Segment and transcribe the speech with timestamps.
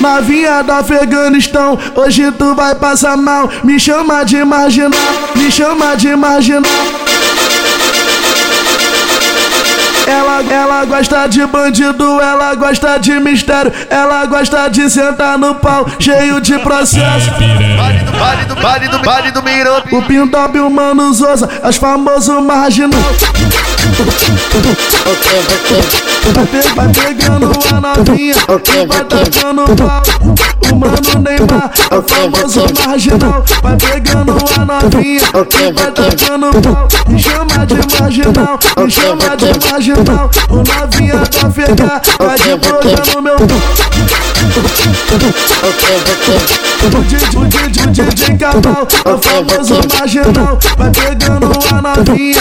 [0.00, 3.50] Novinha do Afeganistão, hoje tu vai passar mal.
[3.62, 4.98] Me chama de marginal,
[5.36, 6.72] me chama de marginal.
[10.06, 15.86] Ela, ela gosta de bandido, ela gosta de mistério, ela gosta de sentar no pau,
[16.00, 17.30] cheio de processo.
[17.30, 19.32] Vale do, vale do, vale do, vale.
[19.92, 23.00] O Pindob e o Mano Zosa, as famosos marginal.
[26.74, 28.34] Vai pegando a novinha,
[28.86, 30.02] vai tacando pau.
[30.70, 33.44] O Mano Neymar, o famoso marginal.
[33.62, 35.22] Vai pegando a novinha,
[35.74, 36.88] vai tacando pau.
[37.08, 40.30] Me chama de marginal, me chama de marginal.
[40.50, 43.89] O novinha da FK, vai de boca no meu o
[48.02, 48.46] DJ,
[49.04, 52.40] o famoso marginal Vai pegando a novinha,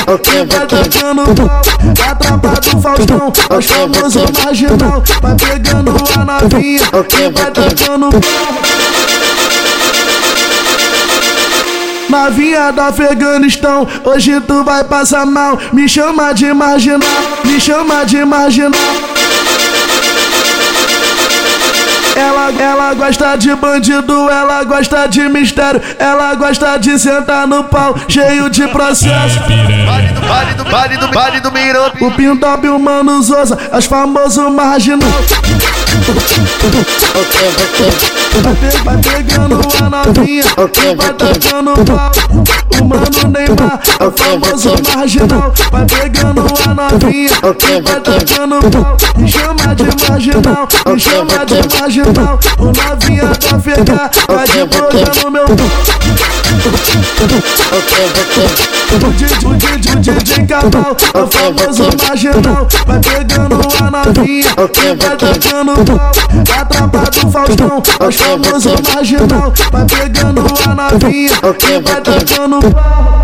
[0.49, 1.61] vai tacando pau
[2.09, 8.79] A tropa do Faustão, o famoso marginal Vai pegando a novinha, vai tacando pau
[12.09, 15.59] Novinha do Afeganistão, hoje tu vai passar mal.
[15.71, 17.07] Me chama de marginal,
[17.45, 18.98] me chama de marginal.
[22.49, 27.95] Ela, ela gosta de bandido, ela gosta de mistério, ela gosta de sentar no pau,
[28.07, 29.39] cheio de processo.
[29.85, 32.03] Vale do, vale do, vale do, vale do Mirobi.
[32.03, 35.09] O Pindob e o Mano Zosa, as famosos marginal.
[38.83, 40.43] Vai pegando a novinha,
[40.97, 42.11] vai tacando pau.
[42.81, 43.08] O Mano
[43.49, 45.53] Neymar, o famoso marginal.
[45.71, 47.31] Vai pegando a novinha,
[47.83, 48.97] vai tacando pau.
[49.17, 52.39] Me chama de marginal, me chama de marginal.
[52.59, 53.89] O novinha da FK,
[54.27, 55.45] vai de boca no meu
[58.99, 60.45] DJ, o DJ,
[61.13, 66.11] o famoso marginal Vai pegando a novinha, vai tacando pau
[66.59, 71.31] A tropa do Faustão, o famoso marginal Vai pegando a novinha,
[71.83, 73.18] vai tacando pau